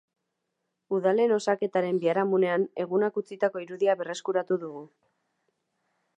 Udalen 0.99 1.33
osaketaren 1.35 1.99
biharamunean 2.05 2.65
egunak 2.85 3.21
utzitako 3.23 3.63
irudia 3.67 3.99
berreskuratu 4.01 4.63
dugu. 4.67 4.85